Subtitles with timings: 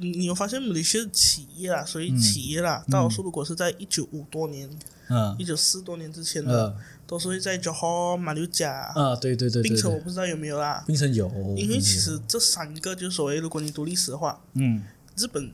[0.00, 4.68] 你你有发现马来西亚企业啦，所以企业啦，大多数如果是在一九五多年、
[5.08, 6.76] 嗯一九四多年之前的，呃
[7.06, 10.84] 都是会在 Johor、马六甲、啊，对对对对槟城，我，不知道有没有啦。
[10.86, 14.82] 槟城有，因为其实这三个就是所谓，如果你读历史的话，嗯
[15.16, 15.50] 日本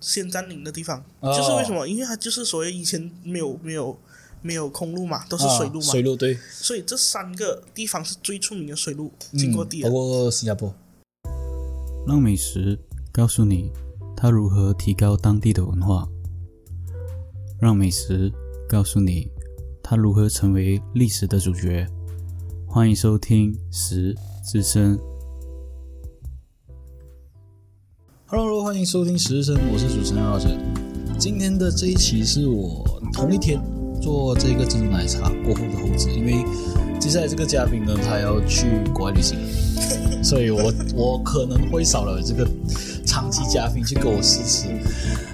[0.00, 1.86] 先占领的地方，哦就是为什么？
[1.86, 3.98] 因为它就是所谓以前没有没有
[4.40, 9.90] 没有空路嘛，都是水路嘛，啊水路对，所以这三个地方是最出名的水路经过地嗯，包。
[9.90, 10.72] 括新加坡，
[12.06, 12.78] 让美食
[13.14, 13.70] 告诉你
[14.16, 16.08] 它如何提高当地的文化，
[17.60, 18.32] 让美食
[18.66, 19.30] 告诉你
[19.82, 21.86] 它如何成为历史的主角。
[22.66, 24.96] 欢迎收听《食之声》。
[28.24, 30.58] Hello，欢迎收听实习生，我是主持人 Roger。
[31.18, 32.82] 今天的这一期是我
[33.12, 33.60] 同一天
[34.00, 36.42] 做这个珍珠奶茶过后的后置，因为
[36.98, 39.38] 接下来这个嘉宾呢，他要去国外旅行，
[40.24, 42.48] 所以我我可能会少了这个
[43.04, 44.68] 长期嘉宾去给我试吃。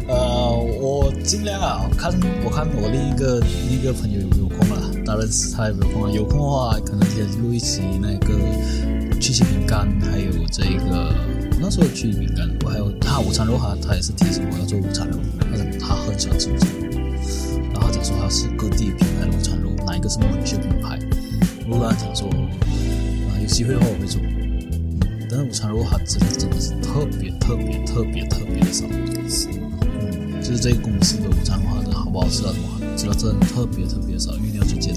[0.09, 0.51] 呃，
[0.81, 2.11] 我尽量啊，看
[2.45, 6.11] 我看我另一个另一个朋友有没有空了，当然是他有没有空了。
[6.13, 8.35] 有空的话，可能可以录一期那个
[9.21, 11.15] 曲奇饼干，还有这一个
[11.61, 16.99] 那时候曲奇饼干，我还有他午餐肉哈，他也是提醒我要做午餐肉，他讲他很喜欢吃午餐肉，
[17.75, 20.99] 然后他讲说他是各地品牌的午餐肉，哪一个是马来西亚品牌？
[21.69, 24.19] 我跟他讲说啊，有机会的话我会做。
[25.31, 34.95] 但是午餐肉它真的真的是特别特别特别特别的少，嗯，就是这个公司的午餐的话，真的好不好吃啊什么，知道真的特别特别少，因为你要去见。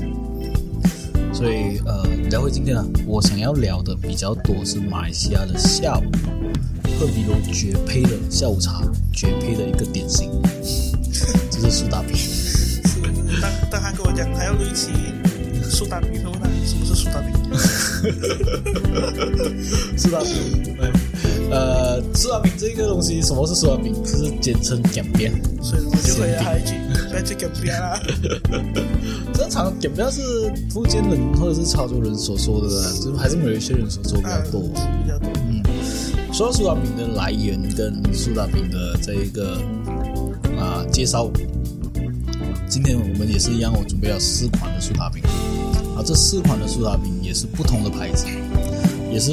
[1.33, 6.03] 所以呃，聊回今天啊，我想要聊的比较多是马来西亚的下午，
[6.99, 10.29] 赫比罗绝配的下午茶，绝配的一个点心，
[11.49, 12.15] 这是苏打饼。
[12.15, 12.79] 是
[13.41, 14.91] 当当他跟我讲他要录一期
[15.63, 17.33] 苏打饼，我问他什么是苏打饼？
[19.97, 20.31] 苏打饼，
[20.77, 20.91] 对，
[21.51, 23.93] 呃，苏打饼这个东西，什么是苏打饼？
[24.03, 25.31] 就是简称扁扁。
[25.61, 26.73] 所以我就回了他一句，
[27.11, 27.99] 那就跟不要啦。
[29.33, 30.21] 正常扁扁是
[30.71, 34.61] 福建人或者是潮州人所说的，就是还是马来西亚人所说比较多。
[34.61, 35.29] 比较多。
[35.49, 35.61] 嗯，
[36.33, 39.57] 说到苏打饼的来源跟苏打饼的这一个
[40.57, 41.29] 啊、介绍，
[42.67, 45.21] 今天我们也是一样，我准备了四款的苏打饼，
[45.95, 48.25] 啊，这四款的苏打饼也是不同的牌子，
[49.11, 49.31] 也是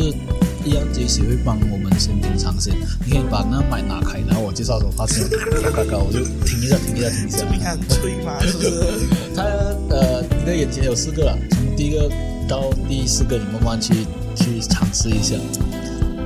[0.65, 2.75] 一样，这些会帮我们先品尝先。
[3.05, 5.25] 你可以把那麦拿开，然后我介绍的时候发现
[5.63, 7.45] 嘎嘎嘎，我就停一下，停一下，停一下。
[7.51, 8.71] 你看吹嘛，是不是？
[9.35, 9.43] 它
[9.89, 12.11] 呃，你的眼前有四个了，从第一个
[12.49, 13.95] 到第四个，你慢慢去
[14.35, 15.37] 去尝试一下，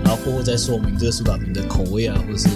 [0.03, 2.49] 然后过后再说明这个苏打饼的口味啊，或者是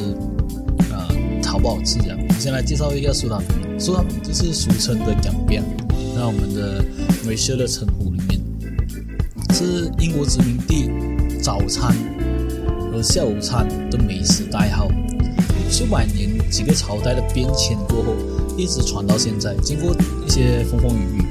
[0.93, 1.07] 啊、
[1.45, 2.19] 好不好吃这样。
[2.29, 3.49] 我先来介绍一下苏打饼，
[3.79, 5.63] 苏打饼就是俗称的港饼，
[6.17, 6.83] 在我们的
[7.27, 8.41] 美式的称呼里面，
[9.53, 10.91] 是英国殖民地
[11.43, 11.95] 早餐
[12.91, 14.89] 和下午餐的美食代号。
[15.71, 18.15] 数百年几个朝代的变迁过后，
[18.57, 19.55] 一直传到现在。
[19.63, 19.95] 经过
[20.27, 21.23] 一些风风雨雨，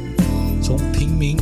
[0.61, 1.35] 从平民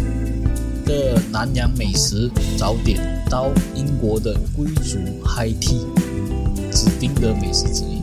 [0.86, 2.98] 的南洋美食早点，
[3.30, 5.82] 到英国的贵族 high tea
[6.72, 8.02] 指定的美食之一。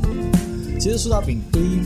[0.78, 1.80] 其实苏打饼对于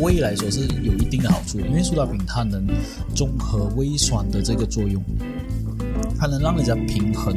[0.00, 2.66] 胃来说是有一定的好处，因为苏打饼它能
[3.14, 5.02] 中和胃酸的这个作用，
[6.18, 7.34] 它能让人家平衡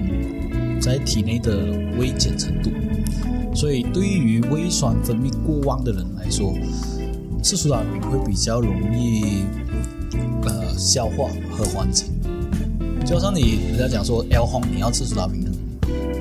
[0.81, 1.58] 在体内的
[1.98, 2.72] 胃碱程度。
[3.56, 6.53] 所以对于胃酸分泌过旺的人来说，
[7.42, 9.44] 吃苏打饼会比较容易
[10.44, 12.06] 呃消化和缓解。
[13.06, 15.50] 就像你人家讲说 L 红你要吃苏打饼的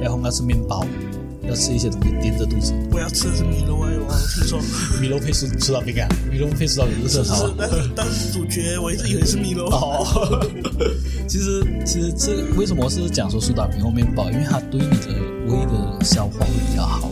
[0.02, 0.86] ，L 红要吃面包，
[1.42, 2.72] 要吃一些东西垫着肚子。
[2.90, 4.60] 我要吃米肉哎，我听说。
[5.00, 7.22] 米肉配苏苏打饼干，米肉配苏打饼干是？
[7.56, 9.66] 但是但是主角我一直以为是米肉。
[9.66, 10.48] 哦，
[11.28, 14.30] 其实其实这为什么是讲说苏打饼或面包？
[14.30, 15.08] 因为它对你的
[15.46, 17.10] 胃的消化会比较好，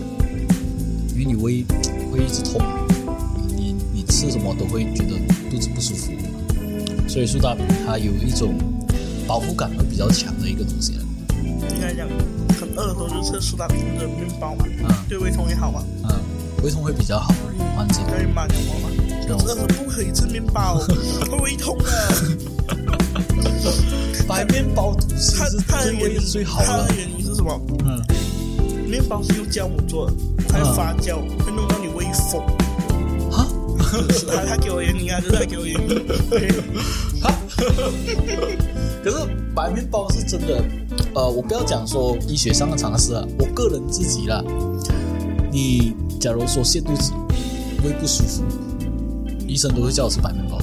[1.12, 1.64] 因为你胃
[2.10, 2.60] 会一直痛，
[3.48, 5.12] 你你你吃什么都会觉得
[5.50, 6.12] 肚子不舒服，
[7.08, 8.54] 所以苏打饼它有一种
[9.26, 10.94] 饱腹感会比较强的一个东西。
[11.74, 12.08] 应该讲
[12.58, 15.84] 很饿的时候就吃苏打饼或者面包嘛，嗯对胃痛也好嘛。
[16.04, 16.10] 嗯，
[16.66, 17.32] 胃痛会比较好
[17.76, 18.00] 缓解。
[18.10, 18.90] 可以骂讲我嘛？
[19.30, 20.78] 哦饿是不可以吃面包，
[21.30, 21.86] 会胃痛的。
[24.26, 26.94] 白面包吐司它是它的原因最好的它的。
[26.96, 27.60] 原因是什么？
[27.84, 28.02] 嗯，
[28.88, 30.16] 面包是用酵母做的，
[30.48, 31.14] 它会发酵，
[31.44, 32.42] 会弄到你胃风。
[33.30, 33.46] 哈，
[34.10, 35.86] 是他他给我原因啊，就是他给我原因。
[36.28, 36.48] 对
[37.22, 37.32] 哈，
[39.04, 39.16] 可是
[39.54, 40.60] 白面包是真的，
[41.14, 44.42] 呃，我不要讲说医学上的常识啊，我个人自己啦，
[45.52, 47.12] 你假如说泻肚子、
[47.84, 48.42] 胃不舒服，
[49.46, 50.58] 医生都会叫我吃白面包，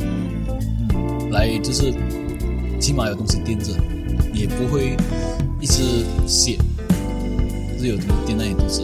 [0.00, 1.94] 嗯，来就是
[2.80, 3.72] 起码有东西垫着，
[4.32, 4.96] 也不会
[5.60, 5.82] 一直
[6.26, 6.56] 泻，
[7.76, 8.82] 就是有东西垫在你肚子。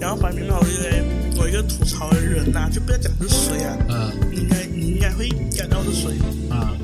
[0.00, 1.02] 然后白面包对不对？
[1.40, 6.10] 我一个吐槽的人呐、就不要讲是谁啊，啊你应该你应该会感到是谁，
[6.50, 6.74] 啊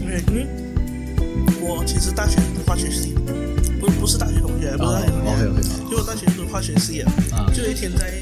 [0.00, 0.46] 因为因为
[1.60, 3.14] 我其实大学读化学系，
[3.84, 5.90] 不不是大学同学，不是大学同学。
[5.90, 7.46] 就我大学读化学系的，啊。
[7.52, 8.14] 就有一天在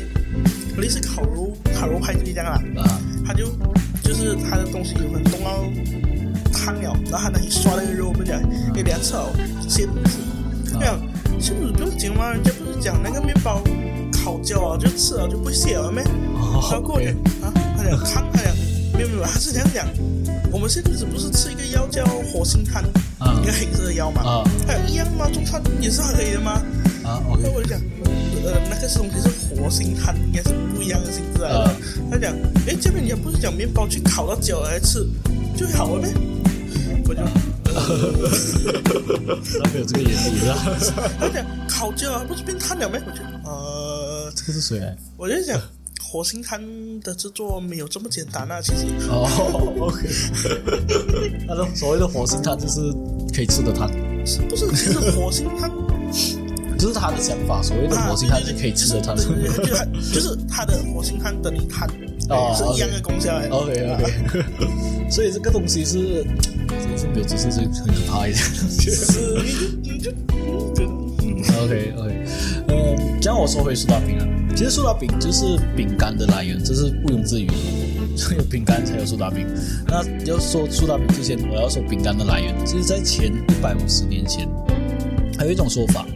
[0.76, 3.00] 类似烤肉烤肉派对这样啦，啊。
[3.24, 3.46] 他就
[4.02, 5.64] 就是他的东西有很冻到
[6.52, 8.40] 烫了，然后他拿去刷那个肉，我们讲，
[8.74, 9.30] 哎，两次哦，
[9.68, 10.18] 鲜乳子，
[10.72, 10.98] 这样
[11.38, 12.32] 鲜乳子不用紧吗？
[12.32, 13.62] 人家不是讲那个面包
[14.12, 16.02] 烤焦啊，就吃了就不谢了咩？
[16.02, 17.12] 然后跟我讲
[17.42, 18.52] 啊，他讲烫，他讲
[18.94, 19.86] 没有没有，他是这样讲，
[20.52, 22.84] 我们鲜乳子不是吃一个药叫活性炭，
[23.18, 25.28] 啊一个黑色的药嘛，啊还有一样吗？
[25.32, 26.52] 中餐也是还可以的吗？
[27.02, 27.80] 啊那，OK 我就讲，
[28.44, 31.42] 呃，那个东西是活性炭，应该是不一样的性质。
[31.42, 31.68] 啊
[32.10, 32.32] 他讲，
[32.68, 35.04] 哎，这边人家不是讲面包去烤到焦来吃
[35.56, 36.12] 就好了呗？
[37.08, 37.22] 我就，
[39.58, 40.54] 他没有这个原理的。
[41.18, 43.00] 他讲烤焦啊，不是变碳了咩？
[43.04, 44.96] 我就，呃，这个是谁来？
[45.16, 45.60] 我就讲，
[46.12, 46.60] 活性炭
[47.00, 48.84] 的制作没有这么简单啊，其实。
[49.08, 49.24] 哦，
[49.80, 50.06] OK。
[51.48, 52.80] 他说所谓的火星炭就是
[53.34, 53.88] 可以吃的碳，
[54.26, 55.70] 是不是，其实活性炭
[56.78, 57.62] 就是他的想法。
[57.62, 59.16] 所谓的啊，火星炭是可以吃的炭。
[59.16, 61.88] 对对对，就是它就是它的活性炭等于炭，
[62.28, 63.56] 哦是一样的功效来的。
[63.56, 64.04] OK OK，
[65.10, 66.22] 所以这个东西是
[66.68, 68.44] 真的是没有知识是很可怕一点。
[68.44, 69.42] 是，
[69.82, 70.12] 你就你就
[70.44, 70.90] 嗯觉得
[71.22, 71.32] 嗯。
[71.64, 72.12] OK OK，
[72.68, 72.91] 呃，讲
[73.42, 77.54] 我说回苏打饼啊，其实苏打饼就是饼干的来源，这是毋庸置疑的。
[78.36, 79.44] 有饼干才有苏打饼。
[79.88, 84.48] 那要说苏打饼之前，我要说饼干的来源，其实在前一百五十年前，
[85.36, 86.06] 还有一种说法，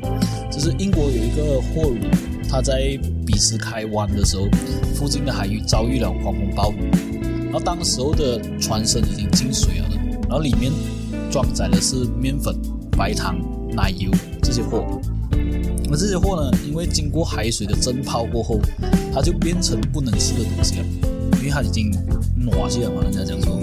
[0.52, 2.00] 就是英国有一个货轮，
[2.48, 2.96] 它在
[3.26, 4.46] 比斯开湾的时候，
[4.94, 6.88] 附近的海域遭遇了狂风暴雨，
[7.46, 9.88] 然后当时候的船身已经进水了，
[10.28, 10.70] 然后里面
[11.28, 12.54] 装载的是面粉、
[12.92, 13.36] 白糖、
[13.74, 14.86] 奶油这些货。
[15.90, 18.60] 而这些货呢，因为经过海水的蒸泡过后，
[19.14, 20.84] 它就变成不能吃的东西了，
[21.38, 21.90] 因为它已经
[22.36, 23.02] 暖下了嘛。
[23.02, 23.60] 人家讲说，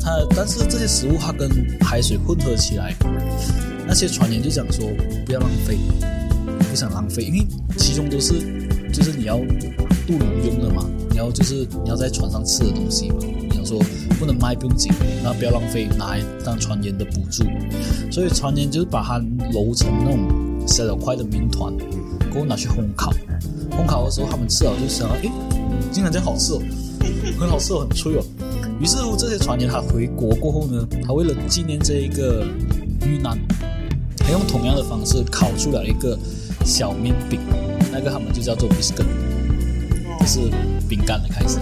[0.00, 2.94] 它但是这些食物它跟海水混合起来，
[3.86, 4.86] 那些船员就讲说
[5.24, 5.78] 不要浪费，
[6.70, 7.46] 不想浪费，因为
[7.76, 8.34] 其中都是
[8.92, 9.36] 就是你要
[10.06, 13.16] 渡轮用的嘛，你要就是你要在船上吃的东西嘛。
[13.20, 13.78] 你想说
[14.18, 14.92] 不能卖不用紧，
[15.22, 17.44] 然后不要浪费，拿来当船员的补助，
[18.10, 19.18] 所以船员就是把它
[19.52, 21.72] 揉成那种小小块的面团，
[22.32, 23.12] 给我拿去烘烤。
[23.70, 25.30] 烘烤的时候，他们吃了就想到，诶，
[25.90, 26.60] 竟然这样好吃哦，
[27.38, 28.22] 很好吃哦，很脆哦。
[28.80, 32.44] 于是乎，这些船员他回国过后呢，他为了纪念这一个
[33.04, 33.38] 遇难，
[34.16, 36.18] 他用同样的方式烤出了一个
[36.64, 37.40] 小面饼，
[37.92, 39.04] 那个他们就叫做 biscuit，
[40.20, 40.40] 这是
[40.88, 41.58] 饼干的开始。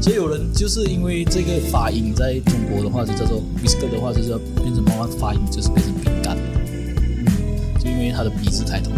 [0.00, 6.36] 所以有人就是因为这个发音，在中国的话就叫做 biscuit 的话，就是变成慢慢发音，就是变成饼干。
[8.10, 8.90] 嗯，就因为它的鼻字开头。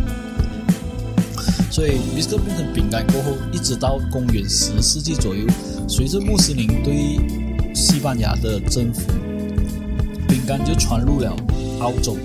[1.70, 5.46] 所以 biscuit 变成饼干过后，一直到公元十世纪左右，
[5.88, 7.18] 随着穆斯林对
[7.74, 9.00] 西班牙的征服，
[10.28, 11.34] 饼干就传入了
[11.80, 12.16] 澳洲。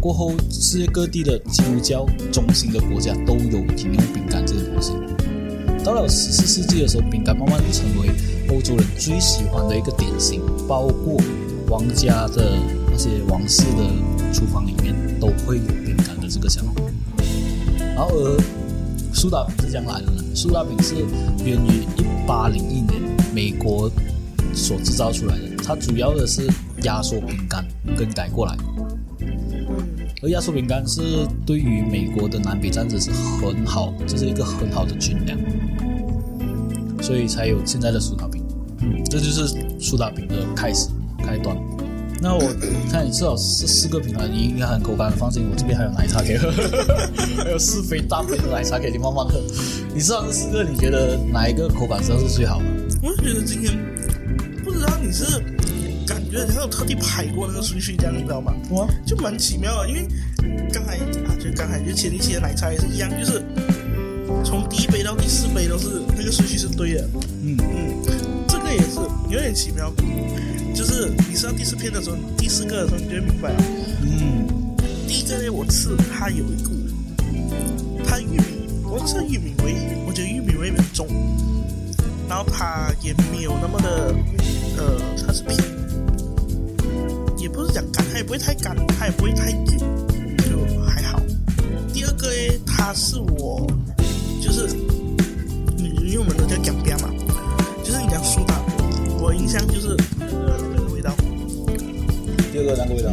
[0.00, 4.92] 过后，世界各地的基督教中心的国家都有饮用饼干这个东西。
[5.84, 8.10] 到了十四世纪的时候，饼干慢慢成为
[8.48, 11.20] 欧洲人最喜欢的一个点心，包括
[11.68, 12.52] 王家的
[12.90, 13.82] 那些王室的
[14.32, 16.82] 厨房里面都会有饼干的这个想法。
[17.78, 18.40] 然后而
[19.12, 20.22] 苏打饼是这样来的呢？
[20.34, 20.94] 苏打饼是
[21.44, 23.00] 源于一八零一年
[23.34, 23.90] 美国
[24.54, 26.48] 所制造出来的，它主要的是
[26.82, 27.64] 压缩饼干
[27.96, 28.56] 更改过来。
[30.22, 35.38] 而压缩饼干是对于美国的南北战争是很好，这是一个很好的军粮，
[37.02, 38.42] 所以才有现在的苏打饼。
[38.80, 39.48] 嗯，这就是
[39.78, 41.56] 苏打饼的开始开端。
[42.22, 42.40] 那我
[42.88, 46.52] 看你至少四四个品牌，你应该很口干，放心，我这边还有奶茶给喝，
[47.42, 49.42] 还有四杯大杯的奶茶给你慢慢喝。
[49.92, 52.64] 你知道这四个，你觉得哪一个口感上是最好的？
[53.02, 53.76] 我就觉得今天
[54.64, 55.24] 不知道你是
[56.06, 58.54] 感觉好像有特地排过那个顺序这样，你知道吗？
[58.70, 60.06] 哇，就蛮奇妙的，因为
[60.72, 63.42] 刚才啊，就刚才就前一期的奶茶也是一样，就是
[64.44, 67.08] 从第一杯到第四杯都是那个顺序是对的。
[69.28, 69.92] 有点奇妙，
[70.74, 73.62] 就是你吃到第四片的时候，第四个的时候你就会明白了。
[74.02, 74.48] 嗯。
[75.06, 76.70] 第一个呢，我吃它有一股，
[78.06, 78.44] 它玉米，
[78.82, 81.06] 我吃玉米味，我觉得玉米味很重，
[82.28, 84.14] 然后它也没有那么的，
[84.78, 85.58] 呃，它是偏，
[87.36, 89.56] 也不是讲干，它也不会太干，它也不会太油，
[90.38, 91.20] 就还好。
[91.92, 93.66] 第二个呢，它是我，
[94.40, 94.66] 就是，
[95.76, 97.11] 你因为我们都叫讲边嘛，
[99.42, 99.88] 印象就是
[100.20, 101.12] 呃那个味道。
[102.52, 103.12] 第二个那个味道？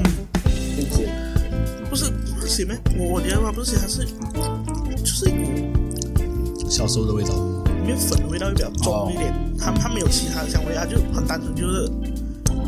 [1.89, 2.05] 不是
[2.39, 2.77] 不是写咩？
[2.99, 4.05] 我我觉得它不是写，它是
[4.99, 7.33] 就是一股小时候的味道。
[7.83, 11.89] 面粉的味道会比较重一点，它它没有其他的香味，它就很单纯，就是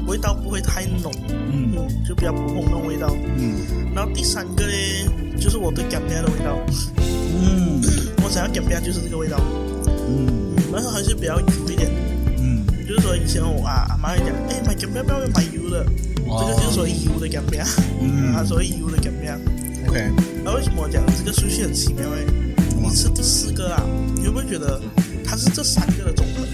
[0.07, 3.15] 味道不会太浓，嗯嗯，就比较普通那种味道。
[3.37, 3.61] 嗯
[3.93, 4.73] 然后第三个呢，
[5.39, 6.57] 就是我对干面的味道，
[6.97, 7.79] 嗯
[8.23, 9.39] 我想要干面就是这个味道，
[10.09, 10.25] 嗯
[10.57, 11.91] 嗯，然后还是比较油一点，
[13.15, 15.85] 以前我啊阿妈会讲，哎买干面不要买油的，
[16.25, 17.65] 这个就是说油的干面，
[18.01, 19.39] 嗯啊，所以油的干面。
[19.87, 20.11] OK，
[20.43, 22.17] 那为什么我讲这个顺序很奇妙呢？
[22.79, 23.83] 你吃第四个啊，
[24.15, 24.81] 你会不会觉得
[25.23, 26.45] 它是这三个的总和？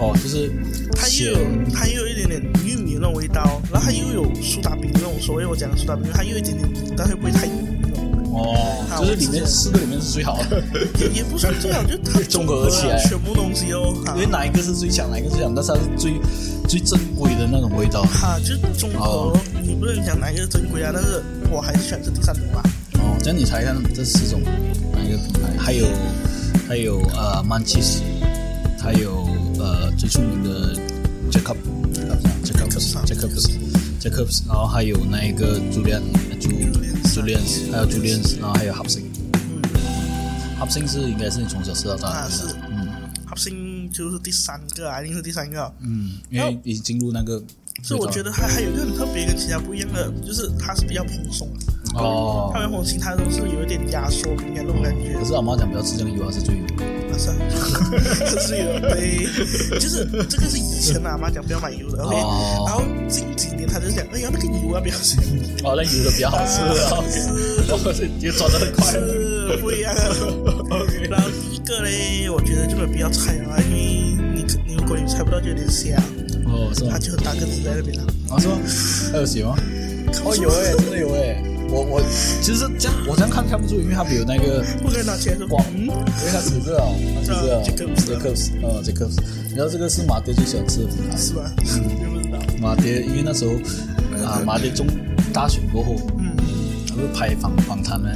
[0.00, 0.50] 哦，就是
[0.94, 1.38] 它又有
[1.74, 7.52] 它又有一点点玉米的那种味道，然后它又有苏打饼那种所谓我讲的苏打饼，它又有一点点，但是不会太油。
[8.38, 10.62] 哦，就是里面四个里面是最好的，
[11.00, 13.92] 也也不算最好，就 它综合起来全部东西哦。
[14.14, 16.12] 因为哪一个是最强，哪一个最强，但是它是最
[16.68, 18.02] 最正规的那种味道。
[18.02, 22.62] 哈，就是综合哦，你不能讲哪一个正规啊，但是我还是选择第三种吧。
[22.94, 24.40] 哦，这样你猜看这四种
[24.92, 25.50] 哪一个品牌？
[25.58, 25.86] 还有
[26.68, 28.02] 还有呃 h e s
[28.80, 29.26] 还有
[29.58, 30.74] 呃最出名的
[31.30, 31.56] Jacob
[34.00, 36.02] Jacobs Jacobs，然后还有那一个 Julian
[37.04, 39.04] Julian 还有 Julian，然后还有 Hubsing。
[39.32, 39.62] 嗯
[40.60, 42.88] ，Hubsing 是应该是你从小吃到大的啊是嗯
[43.26, 45.72] 好心就是第三个啊，一定是第三个。
[45.80, 47.42] 嗯，因为已经进入那个
[47.82, 51.66] 所以我觉得它还有一个很特别跟其他不一样的，就是它是比较蓬松的。
[51.94, 55.24] 哦它，比较蓬松，其他都是有一点压缩饼干那种感觉可。
[55.24, 56.64] 是阿妈讲不要吃这样油啊，是最油。
[57.26, 59.26] 啊 是啊，是有对，
[59.80, 62.16] 就是这个是以前啊，妈讲不要买油的，OK。
[62.16, 65.16] 哦然后近几年他就讲，哎呀，那个油啊，不要吃，
[65.64, 67.00] 哦，那油的比较好吃啊，
[67.74, 68.92] OK，是就转的很快。
[68.92, 70.02] 是 不一样的。
[70.70, 75.96] OK，然后第一个嘞，我觉得就没有必要猜了，因为你你如果你猜不到就有点瞎，
[76.46, 76.98] 哦，是吗它？
[76.98, 78.04] 就很大个子在那边了。
[78.30, 78.58] 啊，是吗？
[79.12, 79.56] 还有谁吗？
[80.24, 81.42] 哦，有哎，真的有哎。
[81.70, 82.02] 我我
[82.40, 89.16] 其实这样我这样看看不出，因为它没有那个不可以拿起来说，光，嗯，因为它写着哦，它写着哦 Jacobs Jacobs，呃，Jacobs。
[89.54, 91.16] 然后这个是马爹最喜欢吃的品牌。
[91.16, 91.50] 是吧？
[91.74, 92.08] 嗯
[92.60, 93.52] 马爹，因为那时候
[94.26, 94.84] 啊，马爹中
[95.32, 96.34] 大选过后，嗯，
[96.88, 98.10] 他会拍访访谈呢，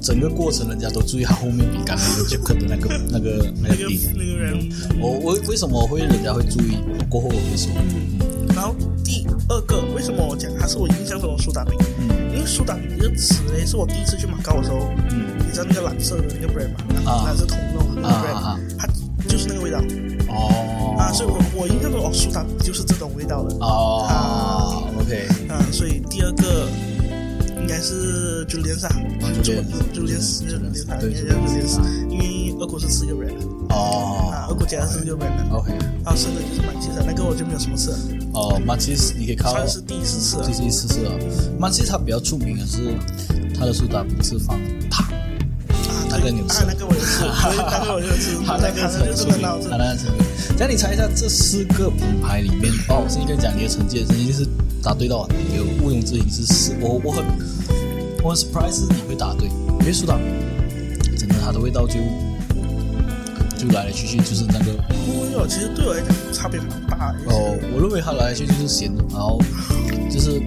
[0.00, 4.00] 整个过程人家都注意他后面饼干那个 Jacob 的 那个那个那那个饼。
[4.14, 6.76] 那个人，我为为什么会人家会注意？
[7.08, 11.74] 过后我会说，嗯，然后第二个，为什么我讲它是我印象中的苏打饼？
[11.98, 12.08] 嗯
[12.40, 15.36] 因为苏打饼这个词呢，是我第一次去马高的时候，嗯。
[15.46, 16.78] 你知道那个蓝色的那个 brand 吗？
[17.04, 17.24] 啊。
[17.26, 18.58] 蓝色桶那种那个啊 brand，、啊。
[18.78, 18.88] 它
[19.28, 19.78] 就是那个味道。
[20.28, 20.96] 哦。
[20.98, 26.66] 啊，所以我我印象中哦，苏打饼就是这种味道的哦，OK，啊，所以第二个
[27.60, 28.90] 应该是 Julian 啊
[29.42, 33.14] ，Julian Julian Julian，Julian 对应该叫 Julian，啊因为俄国是四个
[33.70, 35.72] brand 啊，哦俄国加四个 brand，，OK，
[36.04, 37.98] 然后剩的就是满其实那个我就没有什么吃了，
[38.34, 41.12] 哦，马其实你可以看到算，是第一次吃是一次是啊，
[41.58, 42.94] 马其实它比较出名的是
[43.56, 44.58] 它的苏打饼是放
[44.90, 46.58] 糖，啊，那个你有吃。
[46.58, 50.16] 啊，那个我有吃， 对那个我有吃，他那个很出名很好吃，它那个很出名。
[50.56, 54.46] 这样你猜一下这四个品牌里面，哦，我是应该讲你的成绩，成绩是
[54.82, 57.24] 答对到有毋庸置疑是四，我我很
[58.22, 59.48] 我很 surprise 你会答对，
[59.80, 60.24] 因为苏打饼
[61.16, 61.94] 真的它的味道就
[63.60, 67.18] 就来来去去就是那个味道其实对我来讲差别蛮大的。
[67.26, 69.38] 哦，我认为它来来去去就是咸的，然后
[70.10, 70.40] 就是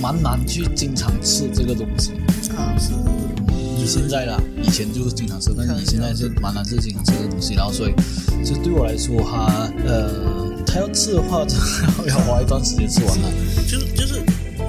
[0.00, 2.10] 蛮难去经常吃这个东西。
[2.56, 2.92] 啊，是
[3.76, 7.94] 你现在啦，以前就是经常吃，但是你现在是蛮难是经常吃的东西，然后所以
[8.44, 10.10] 就对我来说，它呃，
[10.66, 11.46] 它要吃的话，
[12.08, 13.30] 要花一段时间吃完了。
[13.68, 14.20] 就是就是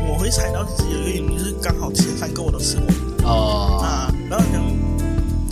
[0.07, 2.85] 我会踩到，其实有一个原因就是刚好前三个我都吃过
[3.27, 4.63] 哦啊，然后像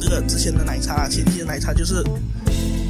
[0.07, 2.01] 这个之前的奶茶，前期的奶茶就是，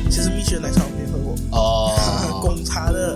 [0.08, 3.16] 其实蜜雪奶茶我没喝过，哦， 贡茶的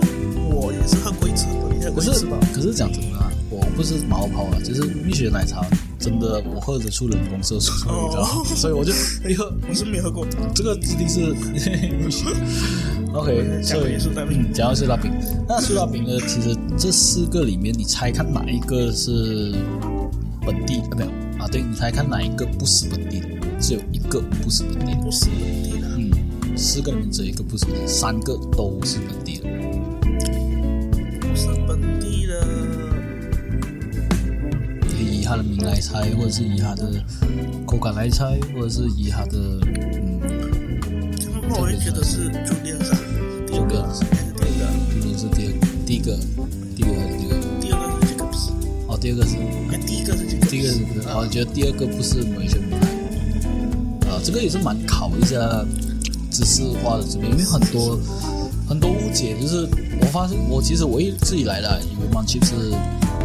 [0.50, 2.36] 我也是喝过一次，你喝可是过一次吧？
[2.52, 5.64] 可是讲真的啊，我不是毛泡啊，就是蜜雪奶茶
[6.00, 8.92] 真的我喝得出人工色素的味道，哦所以我就
[9.22, 11.20] 没喝，我是没喝过，这个一定是
[11.94, 12.26] 蜜雪。
[13.14, 15.12] OK，讲所以回苏打饼嗯，讲到苏打饼，
[15.46, 16.18] 那苏打饼呢？
[16.26, 19.54] 其实这四个里面，你猜看哪一个是
[20.44, 20.80] 本地？
[20.80, 23.28] 啊，没有啊，对，你猜看哪一个不是本地的？
[23.62, 25.00] 只有一个不是本地的。
[25.00, 26.10] 不是本地的，嗯，
[26.58, 29.44] 四个里面只有一个不是本地，三个都是本地的。
[31.20, 32.44] 不是本地的，
[34.82, 36.92] 可以以它的名来猜，或者是以它的
[37.64, 40.20] 口感来猜，或者是以它的嗯，
[41.50, 42.98] 我会觉得是酒店上
[43.46, 44.04] 第二个，是
[44.34, 45.48] 第二个，就是第二
[45.86, 46.18] 第一个，
[46.74, 47.46] 第一个，第一个还是第二个？
[47.60, 48.50] 第二个是这个不是，
[48.88, 49.36] 哦，第二个是
[49.70, 51.08] 哎，第一个是这个，第一个是不是？
[51.14, 52.71] 我觉得第二个不是美选品牌，啊，
[54.22, 55.36] 这个也是蛮考一下
[56.30, 57.98] 知识化的这边，因为很多
[58.68, 59.68] 很多误解，就是
[60.00, 62.70] 我发现我其实我一直以来的以为 m a n c h 是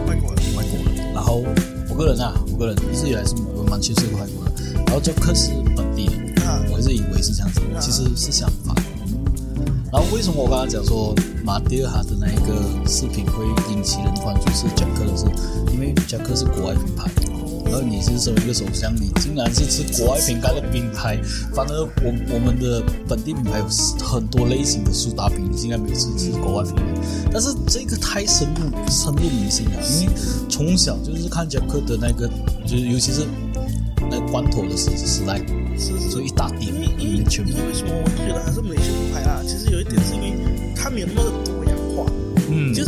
[0.08, 1.44] 外国人，外国人，然后
[1.90, 6.36] 我个人啊，我个人一直以来是以为 m a n c h 是外国人，然后这克是本地人，
[6.72, 8.76] 我一直以为是这样子，其实是相反。
[9.90, 15.26] 然后为什么我刚刚讲说马蒂尔哈的那一个视频会引起人关注是贾克的是，
[15.72, 17.10] 因为贾克是国外品牌，
[17.70, 21.20] 然后你是身为一个首相，你竟然是吃国外饼干的品牌，
[21.54, 23.68] 反而我我们的本地品牌有
[24.04, 26.82] 很多类型的苏打饼，你竟然没有吃吃国外品牌，
[27.32, 30.14] 但是这个太深入深入民心了，因为
[30.50, 32.28] 从小就是看杰克的那个，
[32.66, 33.28] 就是尤其是
[34.10, 35.38] 那个罐头的时时代，
[35.78, 39.42] 是所以一大点因为因为全部因为什么我觉得还是美式品牌啊？
[39.44, 41.27] 其实有一点是因为它没有那么，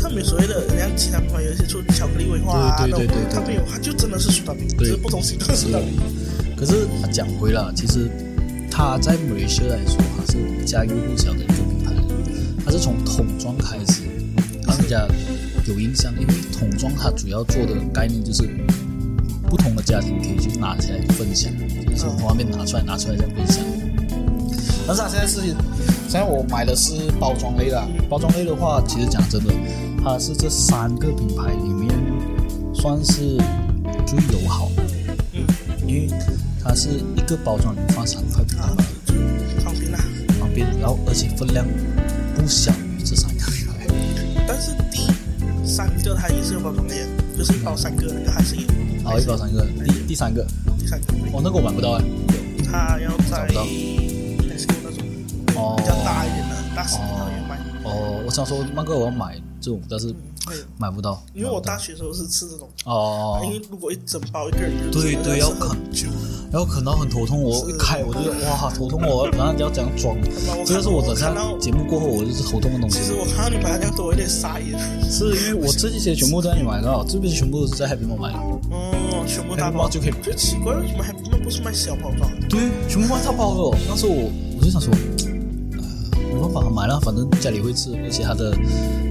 [0.09, 5.99] 没有所谓的像其他品牌有一些出巧克力威化啊，对对对对对那它没有，它就真的是苏打饼，对只是不同形状的苏打饼。
[6.57, 8.09] 可是讲回了，其实
[8.69, 11.93] 它在美式来说，它是家喻户晓的一个品牌，
[12.65, 14.03] 它是从桶装开始
[14.67, 15.07] 让人家
[15.67, 18.43] 有印象，因为桶装它主要做的概念就是
[19.49, 21.51] 不同的家庭可以去拿起来分享，
[21.85, 23.63] 就是从外面拿出来拿出来再分享。
[24.85, 25.39] 但是它现在是，
[26.07, 29.53] 现在我买的是包装类的，包装类的话，其实讲真的，
[30.03, 31.89] 它是这三个品牌里面
[32.73, 33.37] 算是
[34.05, 34.83] 最友好的。
[35.33, 35.45] 嗯，
[35.85, 36.09] 因为
[36.63, 38.57] 它是一个包装里放三块饼
[39.05, 39.99] 就方便啦。
[40.39, 41.65] 方便，然后而且分量
[42.35, 43.87] 不小于这三个品牌。
[44.47, 45.05] 但是第
[45.65, 47.05] 三个它也是有包装的耶，
[47.37, 48.67] 就是一包三个那个还是有。
[49.03, 50.45] 然后一包三个，第第三个，
[50.79, 52.03] 第三个哦，那个我买不到哎。
[52.71, 53.69] 它要在找不
[54.83, 55.03] 那种
[55.55, 57.57] 哦比较大一点的大型的也买。
[57.83, 60.13] 哦，我想说那个我要买这种，但是，
[60.77, 61.21] 买不到。
[61.33, 66.19] 因为我大学时候是吃这种，哦因，为如果一整包一个人就对对要啃吃很久。
[66.51, 70.17] 然后啃到很头痛，我一开我就哇头痛，我然后要怎样装？
[70.65, 73.05] 这个是我等下节目过后我就是头痛的东西其。
[73.05, 74.75] 实我看到你买这样多，我有点傻眼。
[75.11, 78.39] 是因为我这些全部在那里买到，这边全部都是在 Happy Mall 买的。
[78.71, 82.27] 哦，全部大包就可以就奇怪，为什么还那不是卖小包装？
[82.49, 83.77] 对，全部卖大包的哦。
[83.87, 85.28] 那时候我我就想说，呃，
[86.39, 88.55] 没办法买了，反正家里会吃，而且它的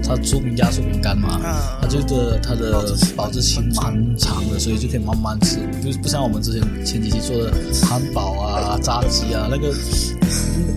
[0.03, 2.71] 它出名压缩饼干嘛，啊它就的它的
[3.15, 7.51] 保保质期蛮长的，所以就可以慢慢吃，就是不像我们之前前几期做的
[7.83, 9.73] 汉堡啊、炸鸡啊那个，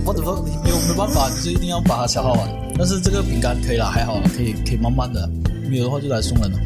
[0.05, 2.49] 我怎么你没有没办法，你就一定要把它消耗完。
[2.77, 5.29] 但是这个饼干可以了，还好啦，可以可以慢慢的，
[5.69, 6.59] 没有的话就来送人了。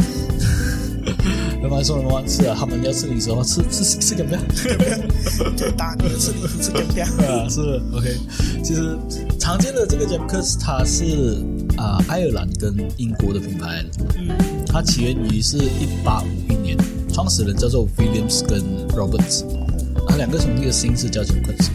[1.68, 4.40] 慢慢送人慢慢吃啊，他们要吃零食的话，吃吃吃怎么样？
[5.56, 7.60] 就打你吃你吃更漂啊，是
[7.92, 8.16] OK。
[8.62, 8.96] 其实
[9.38, 11.42] 常见的这个 Jam Cus 它是
[11.76, 13.84] 啊、爱尔兰跟英国的品牌，
[14.16, 14.28] 嗯
[14.66, 16.76] 它起源于是一八五一年，
[17.12, 19.44] 创始人叫做 Williams 跟 Roberts，
[20.08, 21.68] 他两个兄弟的姓氏叫 Jam Cus，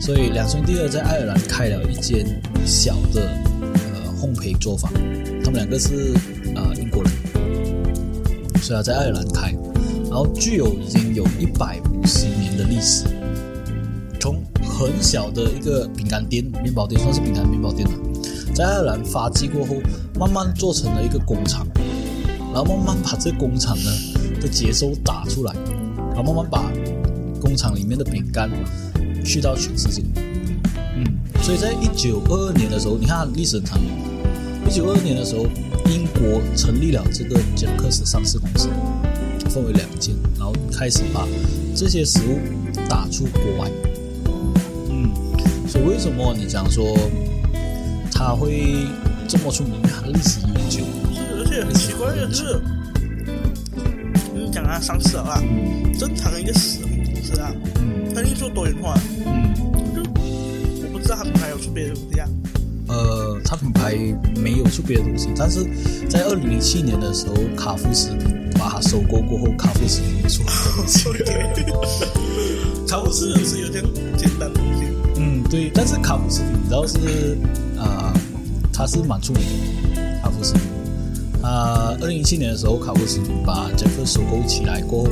[0.00, 3.28] 所以两兄弟呢在爱尔兰开了一间小的
[3.74, 4.92] 呃烘焙作坊，
[5.44, 6.14] 他们两个是
[6.54, 7.12] 啊、英国人，
[8.62, 9.50] 所以他在爱尔兰开，
[10.08, 13.04] 然后具有已经有一百五十年的历史。
[14.20, 17.94] 从很小的一个饼干店、面包店，算是饼干面包店了，
[18.54, 19.74] 在爱尔兰发迹过后，
[20.16, 21.66] 慢慢做成了一个工厂，
[22.54, 23.90] 然后慢慢把这工厂呢
[24.40, 25.52] 的节奏打出来，
[26.14, 26.70] 然后慢慢把
[27.40, 28.48] 工厂里面的饼干
[29.24, 30.04] 去到全世界。
[30.96, 31.04] 嗯，
[31.42, 33.80] 所以在一九二二年的时候，你看历史很长，
[34.68, 35.46] 一九二二年的时候，
[35.90, 38.68] 英国成立了这个杰克斯上市公司，
[39.50, 41.26] 分为两间，然后开始把
[41.74, 42.38] 这些食物
[42.88, 43.70] 打出国外。
[44.88, 45.10] 嗯，
[45.68, 46.96] 所以为什么你讲说
[48.10, 48.86] 它会
[49.28, 49.80] 这么出名？
[49.82, 50.84] 它的历史悠久。
[51.14, 52.60] 是，而且很奇怪的就是，
[54.34, 59.54] 你讲啊，上市了啊，嗯正常的一个食品公司啊，嗯它一定做多元化，嗯，
[59.94, 60.02] 就
[60.84, 62.28] 我不知道它们还有出别的东西啊。
[63.52, 63.94] 呃，它品牌
[64.40, 65.62] 没有出别的东西，但是
[66.08, 71.08] 在二零零七年的时候，卡夫食品把它收购过后，卡夫食品出了东西。
[72.88, 73.84] OK，不是是有点
[74.16, 74.84] 简单的东西。
[75.18, 77.36] 嗯，对，但是卡夫食品你知道是
[77.78, 78.12] 啊、
[78.72, 79.42] 它是蛮出名
[79.94, 80.62] 的，卡夫食品。
[81.42, 85.10] 啊、二零一七年的时候，卡夫食品把整个收购起来过后，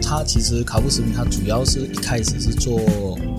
[0.00, 2.78] 它其实卡夫食品它主要是一开始是做，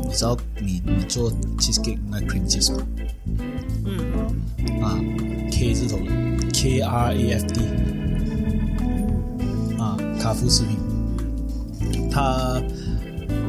[0.04, 2.84] 你知道你你做 cheesecake 那 cream cheese 吗？
[4.86, 5.00] 嗯，啊
[5.52, 6.12] ，K 字头的
[6.54, 7.62] K R A F D
[9.80, 10.78] 啊，卡夫食品，
[12.10, 12.62] 它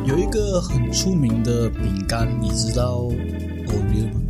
[0.05, 3.03] 有一个很出名的饼干，你知道
[3.67, 4.21] Oreo 吗？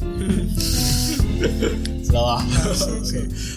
[2.02, 2.44] 知道吧？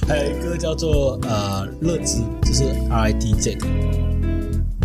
[0.07, 3.57] 还有一个叫做呃乐兹，就是 R I D Z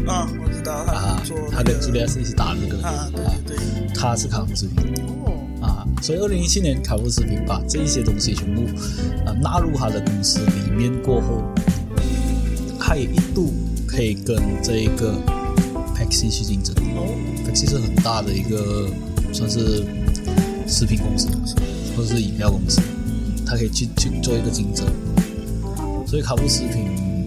[0.06, 4.76] 啊，我知道他啊做，它跟朱利亚是一起打的那个啊，对对对，它是卡夫食品。
[6.02, 8.62] 所以二零一七年卡夫食品把这一些东西全部
[9.24, 11.42] 啊纳入他的公司里面过后，
[12.78, 13.52] 他也一度
[13.86, 15.14] 可以跟这一个
[15.96, 16.74] Pepsi 去竞争。
[16.96, 17.08] 哦
[17.46, 18.88] ，Pepsi 是很大的一个
[19.32, 19.84] 算是
[20.66, 21.28] 食品公司
[21.96, 22.80] 或者是饮料公司，
[23.46, 24.86] 它可以去去做一个竞争。
[26.06, 27.26] 所以卡布食品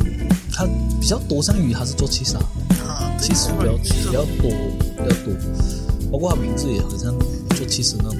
[0.52, 0.66] 它
[1.02, 2.46] 比较多项于它是做啊
[2.88, 5.34] 啊，其实比较比较多比较多，
[6.12, 7.18] 包括它名字也很像
[7.56, 8.17] 做 cheese 那种。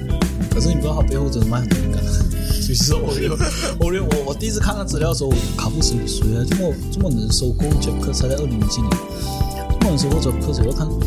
[0.58, 2.02] 可是你不知道它背后真的卖很多饼干。
[2.50, 3.30] 其实我连
[4.02, 6.44] 我我第一次看到资料的时候，卡布食品谁啊？
[6.50, 8.90] 这么这么能收购杰克才在二零零七年，
[9.80, 10.98] 这么能收购杰克，我看哦，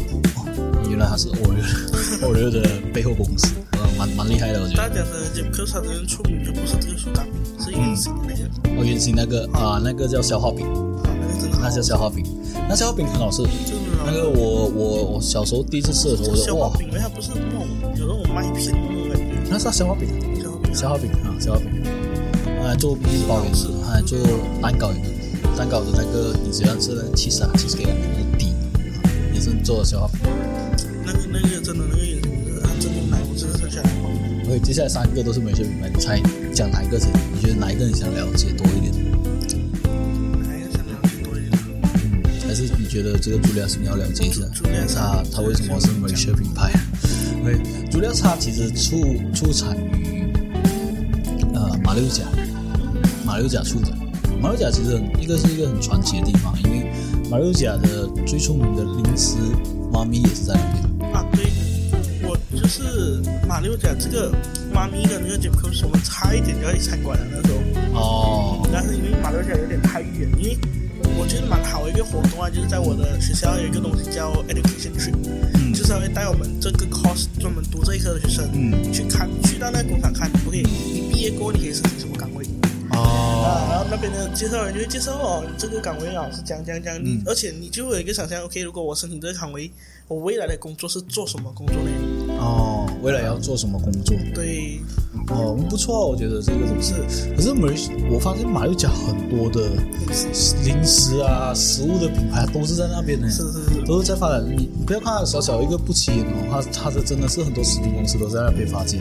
[0.89, 1.61] 原来他是 Oreo
[2.23, 4.77] Oreo 的背后公司，呃，蛮蛮厉害的，我觉得。
[4.77, 10.65] 大家的杰克萨真正出名就不是这个苏打饼，是圆形的那个，哦，原型那个啊，那个叫消化饼，
[11.03, 11.11] 啊，
[11.61, 12.25] 那个叫消化饼，
[12.69, 13.43] 那消化饼很好吃。
[14.03, 17.67] 那个我我我小时候第一次吃的时候，我就哇消化，它不是那种
[17.99, 18.79] 有那种麦片的
[19.51, 20.07] 那是消化饼。
[20.73, 21.83] 消化饼啊，消化饼，
[22.45, 24.17] 拿来做面包也是，拿来做
[24.61, 25.09] 蛋糕也是，
[25.57, 28.53] 蛋糕的那个你只要吃那个 cheese 啊，cheese 给那个底，
[29.33, 30.21] 也是做的消化饼。
[31.05, 32.21] 那个那个真的那个也
[32.63, 34.07] 它真的买我真的吃下来好。
[34.47, 36.21] OK，接下来三个都是美学品牌，你猜
[36.53, 37.11] 讲哪一个先？
[37.35, 38.93] 你觉得哪一个你想了解多一点？
[40.39, 41.59] 哪一个想了解多一点？
[41.95, 44.45] 嗯，还是你觉得这个朱莉亚是你要了解一下？
[44.55, 46.71] 朱莉亚它它为什么是美学品牌
[47.41, 47.59] ？OK，
[47.91, 49.01] 茱莉亚它其实出
[49.33, 50.31] 出产于
[51.53, 52.23] 呃马六甲，
[53.25, 53.91] 马六甲出的。
[54.41, 56.91] 马六甲其实很一个是一个很传奇的地方，因为
[57.29, 59.37] 马六甲的最出名的零食
[59.91, 61.13] 妈咪也是在那边。
[61.13, 61.45] 啊，对，
[62.23, 64.31] 我就是马六甲这个
[64.73, 67.53] 妈咪的那个杰克斯，我们差一点就要去参观了那时
[67.93, 70.57] 候，哦，但是因为马六甲有点太远，因为
[71.19, 75.13] 我觉得蛮好的一个活动啊，就是在我的学校有一个东西叫 education trip，、
[75.53, 82.45] 嗯就是会带我们这个 course 专门读这一科的学生，嗯去看去到那个工厂看，OK，你毕业过后你可以申请什么岗位。
[82.89, 89.71] 啊，然哦，后那边的介绍人就会介绍哦，你这个岗位啊是这样这样这样，你、嗯而且你就会有一个想象，OK，如果我申请这个岗位，
[90.09, 91.89] 我未来的工作是做什么工作呢？
[92.37, 94.15] 哦，未来要做什么工作？
[94.35, 94.81] 对，
[95.33, 96.93] 哦，不错，我觉得这个东西。
[97.35, 97.73] 可是马来，
[98.11, 99.69] 我发现马六甲很多的
[100.63, 104.43] 零食啊、食物的品牌都是在那边呢，是是是，都是在发展。
[104.45, 108.99] 你你不要看它小小一个不起眼哦，它它的真的是很多食品公司都在那边发迹。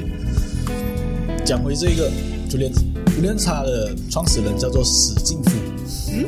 [1.44, 2.10] 讲回这个
[2.48, 5.50] 朱莲朱莲茶的创始人叫做史进福，
[6.12, 6.24] 嗯，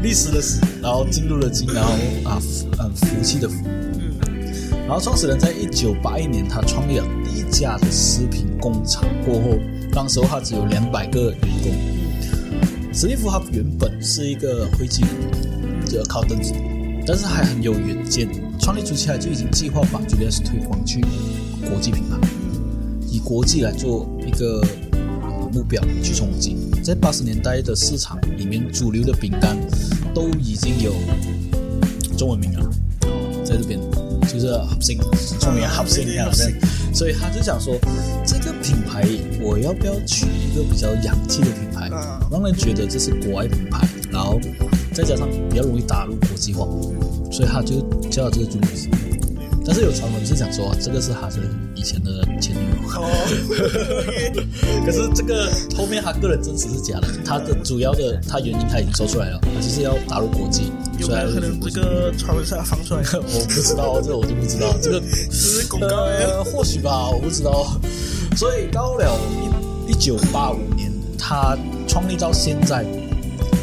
[0.02, 1.92] 历史的史，然后进入了进，然后
[2.24, 3.85] 啊福嗯福气的福，嗯，
[4.86, 9.04] 然后创始人在一九八一年，他创立了第一家的食品工厂。
[9.24, 9.58] 过后，
[9.90, 11.72] 当时候他只有两百个员工。
[12.92, 15.10] 史蒂夫他原本是一个会计人，
[15.84, 16.52] 就靠凳子，
[17.04, 18.28] 但是还很有远见。
[18.60, 21.04] 创立初期他就已经计划把 Julius 推广去
[21.68, 22.16] 国际品牌，
[23.10, 24.64] 以国际来做一个
[25.52, 26.56] 目标去冲击。
[26.84, 29.56] 在八十年代的市场里面，主流的饼干
[30.14, 30.94] 都已经有
[32.16, 32.70] 中文名了。
[33.44, 33.78] 在这边
[34.26, 34.98] 就是合信，
[35.40, 36.52] 出名合信这样子，
[36.92, 37.74] 所以他就想说，
[38.26, 39.06] 这个品牌
[39.40, 44.38] 我要不要取一个比较洋气的品牌，啊让人觉得这是国外品牌，然后
[44.92, 46.66] 再加上比较容易打入国际化，
[47.30, 48.88] 所以他就叫了这个朱女士。
[49.64, 51.38] 但是有传闻是讲说，这个是他的
[51.74, 52.24] 以前的
[54.84, 61.76] 可是这个后面他个人真实是假的，他的主要的他原因他已经说出来了，他就是要打入国际，有可能这。
[61.76, 63.20] 个传闻是他放出来的？
[63.20, 66.16] 我不知道，这个我就不知道，这个这是广告呀。
[66.20, 67.78] 呃，或许吧，我不知道。
[68.34, 69.18] 所以到了
[69.86, 71.54] 一一九八五年，他
[71.86, 72.82] 创立到现在，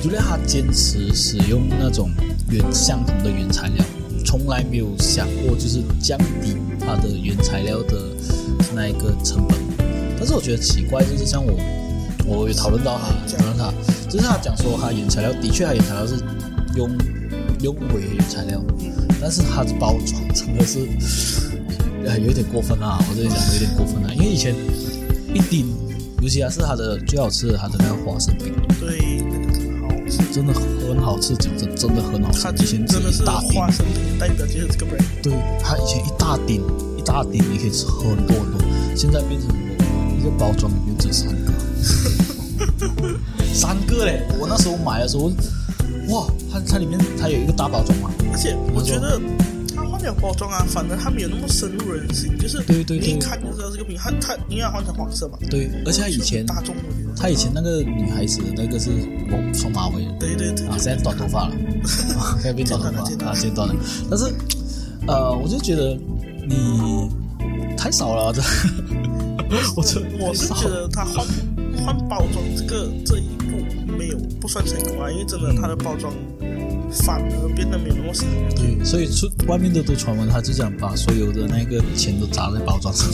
[0.01, 2.11] 就连他坚持使用那种
[2.49, 3.83] 原相同的原材料，
[4.23, 7.97] 从来没有想过就是降低它的原材料的
[8.75, 9.57] 那一个成本。
[10.17, 11.53] 但是我觉得奇怪，就是像我，
[12.25, 13.73] 我有讨论到他，讨论他，
[14.09, 16.15] 就是他讲说他原材料的确，他原材料是
[16.75, 16.89] 用
[17.61, 18.61] 用伪原材料，
[19.21, 20.87] 但是它的包装真的是，
[22.05, 22.99] 呃，有点过分啊！
[23.09, 24.55] 我这里讲有点过分啊，因为以前
[25.33, 25.67] 一丁，
[26.21, 29.21] 尤其还是它的最好吃的，它的那个花生饼，对，
[30.33, 30.73] 真的好好吃。
[30.73, 32.49] 真的很好吃，讲真真的很好吃它。
[32.51, 35.05] 以前只真的是大丁花，生饼代表就是这个 brand。
[35.21, 35.31] 对，
[35.63, 36.63] 它以前一大顶
[36.97, 38.59] 一大顶，你可以吃很多很多，
[38.95, 39.55] 现在变成
[40.19, 41.53] 一个包装里面只有三个，
[43.53, 44.23] 三个嘞！
[44.39, 45.31] 我那时候买的时候，
[46.09, 49.21] 哇，它它里面它有一个大包装嘛，而且我觉得
[49.75, 55.37] 它换了包装啊，反正它没有那么深入人心，就是对对对你一看就知道这个品，它它应该换成黄色嘛。
[55.51, 56.75] 对，而且它以前大众。
[57.15, 58.89] 他以前那个女孩子的那个是
[59.31, 60.03] 我双马尾。
[60.05, 61.55] 的，对对对啊， 现在短头发了，
[62.17, 63.75] 啊，现在变短头发啊，剪短了。
[64.09, 64.33] 但是，
[65.07, 65.97] 呃，我就觉得
[66.47, 67.09] 你
[67.77, 68.41] 太少了，这，
[69.75, 71.25] 我这 我是觉得他换
[71.85, 76.13] 换包装这个这一步没有不算成功啊，因为真的他的包装
[77.05, 78.27] 反而变得没有那么香。
[78.55, 83.09] 对，所以出外面的都传闻，他就想把所有的那个钱都砸在包装上。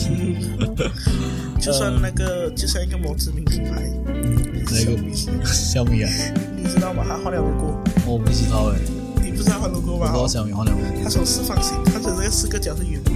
[1.60, 6.10] 就算那个，就像一个某知名品牌，那个小米啊，
[6.56, 7.04] 你知道吗？
[7.06, 8.78] 他换了 logo，我不知道哎，
[9.22, 10.06] 你不知道换 logo 吗？
[10.06, 11.04] 我不知道小米换了 logo。
[11.04, 13.10] 他从四方形，他的这个四个角是圆的，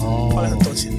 [0.00, 0.92] 哦，花了很多钱。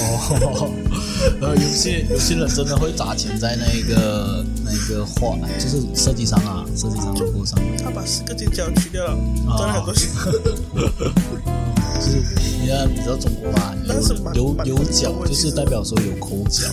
[0.00, 0.70] 哦，
[1.42, 4.39] 呃，有些有些人真的会砸钱在那个
[4.72, 7.76] 那个画，就是设计商啊，设计商 logo 上面。
[7.82, 9.16] 他把四个尖角去掉了，
[9.56, 10.08] 赚了很多钱。
[12.00, 12.22] 就是
[12.62, 13.74] 你看，你知道中国吧？
[14.34, 16.64] 有有有角，就是代表说有口角，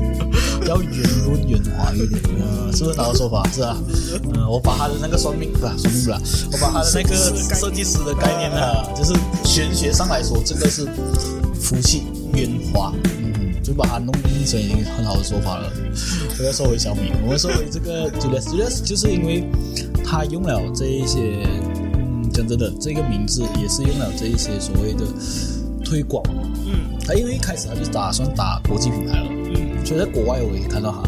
[0.68, 3.48] 要圆润圆滑一点，嗯，是不是哪个说法？
[3.50, 3.76] 是啊，
[4.34, 6.20] 嗯，我把他的那个算命不是算命不了，
[6.52, 10.86] 我把他的那个设计师的概念呢，就是玄学上来说，这个是
[11.58, 12.02] 福气
[12.34, 13.27] 圆滑，嗯，
[13.68, 14.12] 就把它弄
[14.46, 15.70] 成一个很好的说法了。
[16.36, 19.44] 不要说回小米，我们说回这个 Julius，Julius 就是因为
[20.04, 21.46] 他用了这一些。
[21.46, 21.68] 嗯
[22.30, 25.04] 讲真的，这个名字也是用了这一些所谓的
[25.84, 26.22] 推广。
[26.66, 29.26] 嗯，他因为一开始他就打算打国际品牌了。
[29.28, 31.02] 嗯，所以在国外我也看到他，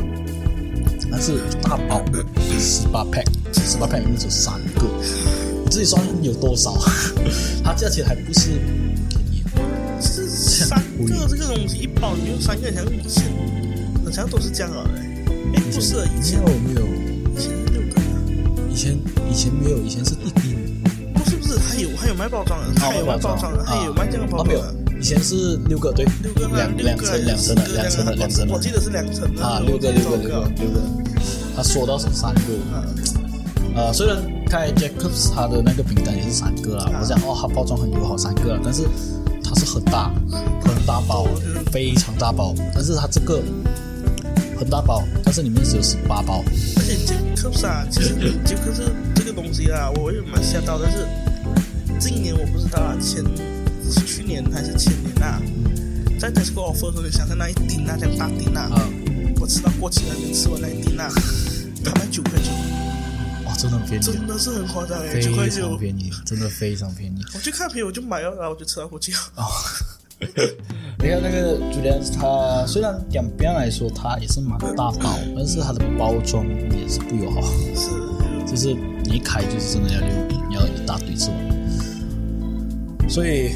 [1.08, 2.02] 但是大包
[2.58, 4.88] 十八 pack，十八 pack 里面只有三个，
[5.64, 6.76] 你自己算有多少？
[7.62, 8.50] 它价钱还不是
[9.08, 9.44] 便宜。
[11.06, 13.24] 其实三个这个东西一包里面有三个，像以前
[14.04, 14.78] 好像都是这样的。
[15.54, 16.86] 哎，不是，以前没有，
[17.36, 18.00] 以前是六个。
[18.70, 18.98] 以前
[19.30, 20.30] 以前没有，以前是一
[21.12, 21.24] 不。
[21.28, 24.74] 是不是，还有还有卖包装的，还有卖包装的，还有卖这个包装的。
[25.00, 28.52] 以前是六个，对，六个两两层两层的，两层的两层的。
[28.52, 30.80] 我记得是两层的啊，六个六个六个六个。
[31.56, 32.40] 他说到是三个，
[33.74, 38.82] 呃，虽然开 Jacobs 他的那个饼干也是三个啊，我想哦，他包装很友好，三个，但是
[39.50, 40.14] 它是很大
[40.62, 41.26] 很大包，
[41.72, 43.42] 非常大包，但是它这个
[44.56, 46.44] 很大包，但是里面只有十八包。
[46.76, 48.14] 而且 Jacobs 啊，其实
[48.46, 48.80] Jacobs
[49.16, 51.04] 这个东西啊，我也蛮吓到，但是。
[51.98, 53.22] 今年我不知道啊，前
[53.84, 55.38] 是去年还是前年啊？
[56.18, 58.70] 在 Tesco offer 的时候，你想象那一丁那样大丁啊，
[59.38, 61.10] 我吃到过期了，没吃完那一丁啊，
[61.84, 62.89] 他卖九块九，哇，
[63.60, 67.22] 真的很便宜，真的是很夸张哎，九块九，便宜，真的非常便宜。
[67.34, 69.18] 我就看便宜我就买了，然后我就吃到过期了。
[69.36, 69.44] 哦，
[70.98, 77.42] 你看那个朱利安，它虽然两边来说它也是蛮大包，但是它的包装也是不友好，
[77.76, 77.90] 是，
[78.50, 78.72] 就是
[79.04, 80.08] 你一开就是真的要六，
[80.48, 81.38] 你要一大堆吃完。
[83.10, 83.50] 所以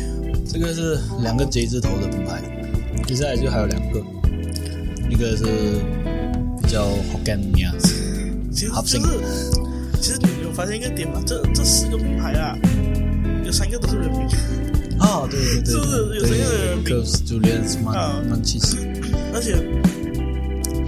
[0.47, 2.43] 这个是两个 J 字头的品牌，
[3.07, 4.03] 接下来就还有两个，
[5.09, 5.45] 一个是
[6.61, 7.73] 比较 Hokkien 名，
[8.53, 8.99] 其实就是，
[10.05, 11.19] 其实你有发现一个点吗？
[11.25, 12.55] 这这四个品牌啊，
[13.43, 14.21] 有三个都是人名
[14.99, 16.85] 啊，对对对，是不是有三个人民
[17.25, 18.77] ？Julius 蛮蛮气势，
[19.33, 19.53] 而且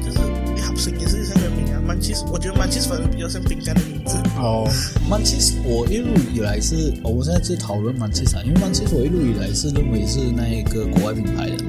[0.04, 0.18] 就是
[0.60, 4.18] Hopsin 也是三个人民啊，蛮气势，我觉得曼奇斯反正比较像饼干的名字。
[4.36, 4.68] 哦，
[5.08, 11.64] 曼奇斯，我一路以来是，哦，我现在在讨论曼奇斯，因为曼奇斯我一路以来是认为是那一个国外品牌的。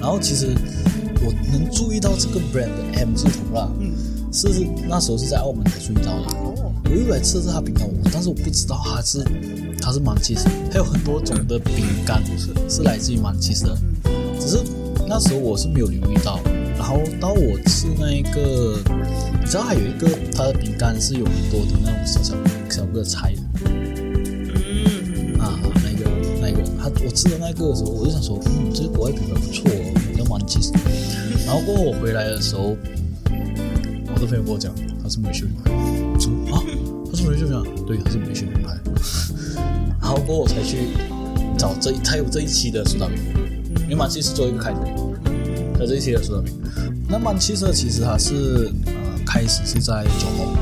[0.00, 0.48] 然后其实
[1.24, 3.94] 我能注意到这个 brand 的 M 字头啦，嗯，
[4.32, 4.48] 是
[4.88, 6.45] 那时候是在澳门才注意到的。
[6.86, 9.24] 哦，我一路来吃是它饼干，但是我不知道它是
[9.80, 13.78] 它是曼奇斯，还有很多种的饼干是是来自于曼奇斯的，
[14.38, 14.58] 只是
[15.08, 16.40] 那时候我是没有留意到。
[16.78, 18.78] 然后到我吃那一个。
[19.40, 22.34] 你知道还有一个它的饼干是有很多的那种小小
[22.68, 30.72] 小个菜的，嗯啊，那个那个，他我吃的那个的时候，我就想说，嗯，这个国外饼干不错哦，叫蛮其实。
[31.46, 32.76] 然后过后我回来的时候，
[34.12, 36.60] 我的朋友跟我讲，他是美秀品牌，我说啊，
[37.26, 38.78] 他是美秀品牌，对，他是美秀品牌。
[40.00, 40.88] 然后过后我才去
[41.58, 43.16] 找这才有这一期的苏打饼，
[43.84, 45.12] 因为蛮其实做一个开头，
[45.78, 46.52] 在这一期的苏打饼。
[47.08, 48.92] 那曼汽车其实它是呃
[49.26, 50.54] 开始是在九号，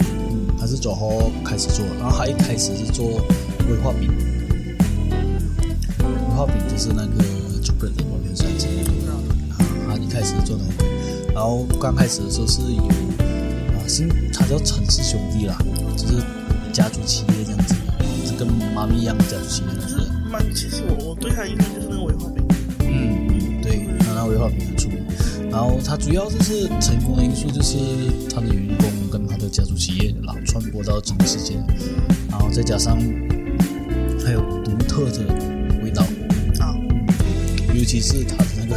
[0.00, 3.20] 嗯，它是九号开始做，然后它一开始是做
[3.68, 4.10] 威化饼，
[6.00, 7.24] 威化饼就是那个
[7.62, 8.66] chocolate 的外面酸子，
[9.10, 15.58] 啊，它一开始做那个，然后刚开始的时候是有啊，新它叫城市兄弟啦，
[16.02, 16.22] 就是
[16.72, 17.74] 家族企业这样子，
[18.24, 19.68] 是跟妈咪一样的家族企业。
[19.80, 22.44] 就是妈咪其实我我对它印象就是那个威化饼，
[22.80, 24.98] 嗯，对，那威化饼很出名。
[25.50, 27.76] 然后它主要就是成功的因素，就是
[28.32, 31.54] 它的员工跟它的家族企业然后传播到整个世界，
[32.30, 32.96] 然后再加上
[34.24, 35.24] 还有独特的
[35.82, 36.04] 味道
[36.60, 36.76] 啊，
[37.74, 38.76] 尤其是它的那个，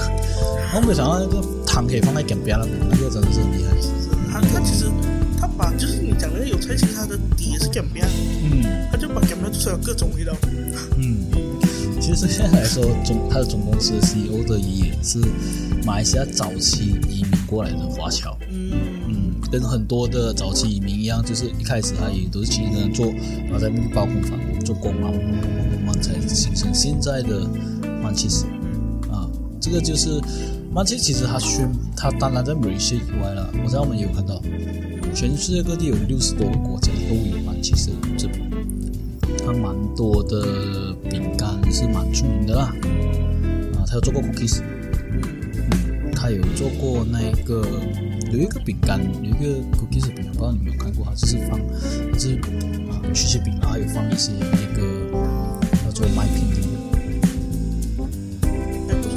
[0.74, 3.70] 我没想到那个汤可以放在干边了，那个真的是很厉害。
[4.32, 4.86] 它它其实
[5.44, 8.08] 它把就是你讲那个有菜，其实它的底也是干边，
[8.44, 10.34] 嗯，他就把干边做出来各种味道，
[10.96, 11.26] 嗯。
[12.00, 15.20] 其实现在来说，总他的总公司的 CEO 的爷爷是
[15.86, 18.72] 马来西亚早期移民过来的华侨，嗯。
[19.06, 23.08] 嗯，跟很多的早期移民一样，就是一开始他也都是几个人做，
[23.44, 27.46] 然后在包工坊做工嘛，慢慢慢慢慢慢才形成现在的
[28.02, 28.46] 曼彻斯
[29.12, 29.28] 啊。
[29.60, 30.22] 这个就是
[30.74, 34.42] 曼彻，其实他宣，他当然在美西以外了，我在澳门也有看到，
[35.14, 38.42] 全世界各地有六十多个国家都有曼彻斯这边，
[39.46, 42.74] 它蛮多的饼干是蛮出名的啦，
[43.76, 44.62] 啊，它有做过 cookies，
[46.16, 47.64] 它有做过那个
[48.32, 51.06] 有一个饼干，有一个 cookies 饼干，不知道你有没有看过？
[51.06, 51.60] 它就是放，
[52.12, 52.36] 就是
[52.90, 54.82] 啊曲奇饼，然后有放一些那个
[55.86, 56.58] 叫做麦片的，
[58.90, 59.16] 哎，不是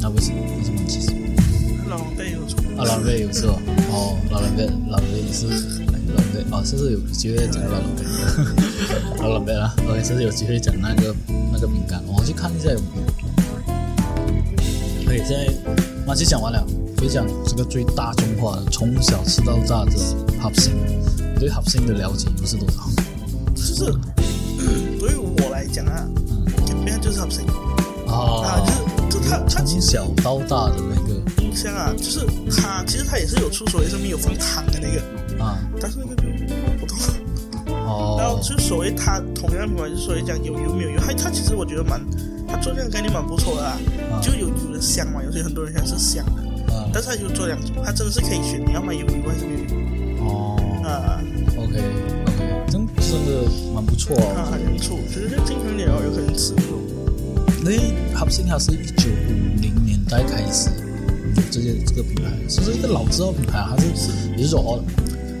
[0.00, 1.12] 那不是不是曼彻斯。
[1.88, 3.60] 老王带有出，啊，老人辈有是吧？
[3.98, 8.04] 哦，老人辈，老人辈是哎老人辈哦，这是有机会讲老人辈，
[9.20, 9.74] 老人辈了。
[9.88, 11.12] OK，这是有机会讲那个
[11.52, 13.02] 那个饼干，我去看一下有没有。
[15.04, 15.52] OK，现在
[16.06, 16.64] 马奇讲完了，
[16.96, 19.92] 分享这个最大众化的，从小吃到大的。
[21.34, 22.88] 你对 Sing 的了解又是多少？
[23.54, 23.84] 就是
[24.98, 27.44] 对于我来讲啊，嗯，边就是好声
[28.06, 28.60] 啊，啊，
[29.10, 30.94] 就是就他他从小到大的那
[31.48, 36.22] 个印象啊，就是它其实它也是有出所谓上面有放糖的那个，啊，但是那个就
[36.78, 36.96] 不懂。
[37.66, 42.00] 然后哦，就所谓它同样品牌，就所谓讲有油没有油，它它其实我觉得蛮，
[42.46, 43.78] 它做这样的概念蛮不错的啊，
[44.12, 44.20] 啊。
[44.20, 46.24] 就有油的香嘛，有些很多人想是香
[46.66, 49.60] 的，啊，但是它就做两种，它真的是可以选你要买有油还是没有
[50.16, 50.56] 油哦。
[50.84, 51.20] 啊
[51.56, 51.82] ，，OK
[52.26, 54.36] OK，真真的蛮不错哦。
[54.36, 56.78] 啊很不错，就是经常点哦，有可能吃那种，
[57.60, 60.70] 因为 Hub Sing 它是一九五零年代开始。
[60.70, 60.87] 有
[61.50, 64.84] 这些这个品牌，其实一个老字号品牌啊，它是也是走好的，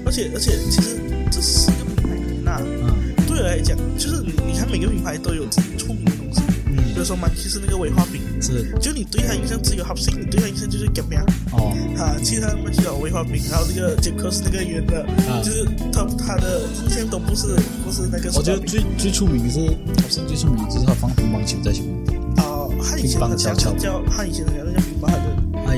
[0.04, 0.96] 而且而且其实
[1.30, 2.94] 这四个品牌里面啊，嗯
[3.26, 6.76] 对我来讲，就是你你看每个品牌都有自己出名的东西，嗯。
[6.76, 8.72] 比嗯，如说嘛，其实那个威化饼，是。
[8.80, 11.20] 就你对它印象只有 Hop Sing，你对它印象就是 g a m b i
[11.52, 11.70] 哦。
[11.96, 21.94] 啊，其他们就有威化饼，然后这个杰克是那个圆的，啊就是他他的印象都不是不是那个我觉得最最出名的是 Hub Sing 最出名的就是他放乒乓球在前面，
[22.82, 25.27] 他以前乒乓的悄悄叫他以前的叫那个乒乓的它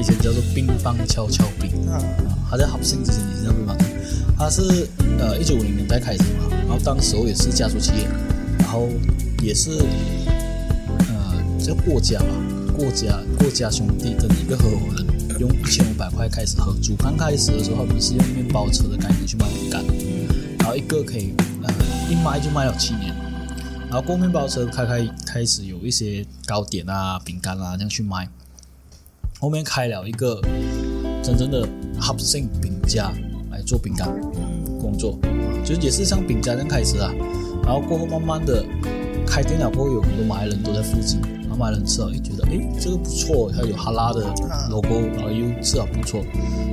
[0.01, 1.71] 以前叫做乒乓敲敲饼。
[1.87, 3.85] 啊，啊，他在 Hub Sing 之前也是叫乒乓球，
[4.39, 8.09] 他是呃一九五零年代开始嘛，然后当时候也是家族企业，
[8.61, 8.89] 然后
[9.43, 9.73] 也是
[11.09, 12.27] 呃叫过家吧，
[12.75, 15.07] 过家过家兄弟的一个合伙人
[15.39, 19.85] 用一千五百块开始合租，刚开始的时候他们是用面包车的概念去卖饼干，
[20.61, 21.71] 然后一个可以呃
[22.11, 23.15] 一卖就卖了七年，
[23.91, 28.27] 然后过面包车开开开始有一些糕点啊饼干啊这样去卖，
[29.41, 30.39] 后面开了一个
[31.23, 31.67] 真正的
[31.99, 33.11] Hub Sing 饼家
[33.51, 34.07] 来做饼干
[34.79, 35.19] 工作，
[35.65, 37.11] 就是也是像饼家这样开始啊，
[37.65, 38.63] 然后过后慢慢的
[39.27, 44.21] 开店了过后，有很多马来人都在附近，然后马来人吃了，诶觉得诶这个不错，它有哈拉的
[44.69, 46.23] logo，然后又吃了不错，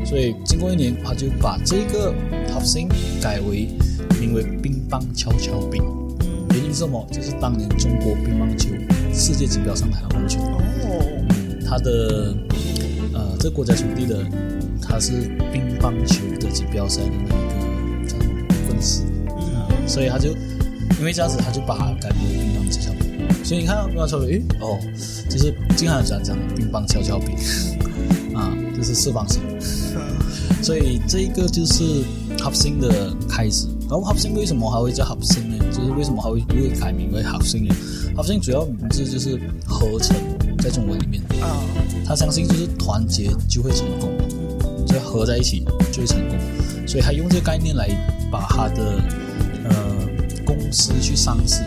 [0.05, 2.13] 所以经过一年，他就把这个
[2.49, 2.89] Hub Sing
[3.21, 3.69] 改为
[4.19, 5.81] 名为乒乓悄悄饼，
[6.49, 7.07] 原因是什么？
[7.13, 8.71] 就是当年中国乒乓球
[9.13, 10.41] 世界锦标上台湾球。
[10.41, 11.25] 哦，
[11.65, 12.56] 他的呃，
[13.39, 14.25] 这国家兄弟的，
[14.81, 15.11] 他是
[15.53, 18.33] 乒乓球的锦标赛的那一个叫什么
[18.67, 20.29] 粉丝，嗯，所以他就
[20.99, 23.07] 因为这样子，他就把它改名为乒乓悄悄饼。
[23.43, 24.79] 所以你看乒乓悄悄饼，诶，哦，
[25.29, 27.35] 就是经常讲讲乒乓悄悄饼
[28.35, 29.41] 啊，就是四方形。
[30.61, 31.83] 所以这一个就是
[32.39, 33.67] Hub Sing 的开始。
[33.81, 35.55] 然后 Hub Sing 为什么还会叫 Hub Sing 呢？
[35.71, 37.75] 就是为什么还会会改名为 Hub Sing 呢
[38.15, 40.17] ？Hub Sing 主要名字就是合成，
[40.67, 41.21] 在中文里面。
[41.41, 41.63] 啊，
[42.05, 44.11] 他相信就是团结就会成功，
[44.85, 46.37] 就合在一起就会成功，
[46.87, 47.87] 所以他用这个概念来
[48.31, 49.01] 把他的
[49.69, 50.07] 呃
[50.45, 51.61] 公司去上市，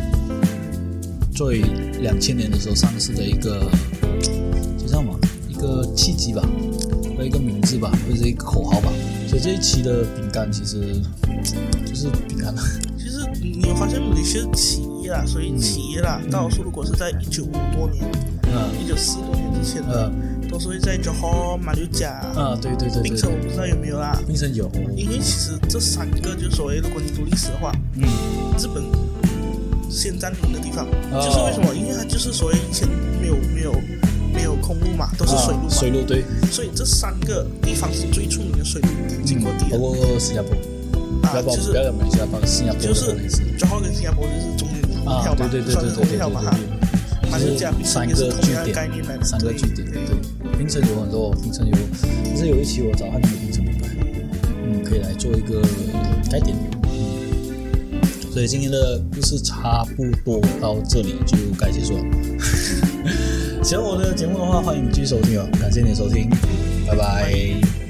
[1.35, 1.63] 作为
[2.01, 3.71] 两千年的时候上市的一个
[4.79, 6.43] 就这样嘛，一个契机吧，
[7.17, 8.93] 或一个名字吧，或者一个口号吧。
[9.29, 11.01] 所以这一期的饼干其实
[11.87, 12.63] 就是饼干了，
[12.99, 18.05] 其实你有发现有些企业啊，所以企业啦，大多数如果是在一九五多年、
[18.53, 18.85] 嗯。
[18.85, 20.11] 一九四多年之前的，
[20.49, 24.19] 都是会在 Johor、马六甲、啊，对对对槟城我不知道有没有啦。
[24.27, 28.05] 冰城有，因为其实这三个就所谓，如果你读历史的话，嗯。
[28.59, 28.83] 日本
[29.91, 31.23] 先占领的地方，哦。
[31.25, 31.75] 就是为什么？
[31.75, 32.87] 因为它就是所谓以前
[33.21, 33.73] 没有没有
[34.35, 38.89] 没有空路嘛，都是水路啊嘛，水路对，所以这三个地方是最出名的水路
[39.25, 40.51] 经过地包的、括新加坡。
[41.23, 41.95] 不啊，就是不要讲
[42.29, 46.57] 马来西新加坡就是的也是 Johor 跟新加坡就是中间一啊条，嘛，算是对对对对同一条嘛哈。
[47.31, 51.75] 对对，马六甲、槟城也是三个据点，三个据点，对对，槟城有很多，槟城有，
[52.25, 53.89] 其实有一期我找汉的槟城品牌，
[54.65, 55.63] 嗯，可以来做一个
[56.31, 58.01] 改点，嗯，
[58.33, 62.05] 所以今天的故事差不多到这里就该结束了。
[63.63, 66.29] 喜欢我的节目的话，欢迎继续收听哦，感谢你的收听，
[66.87, 67.90] 拜拜。